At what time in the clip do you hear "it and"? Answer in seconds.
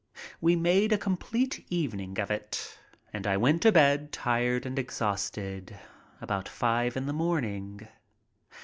2.31-3.27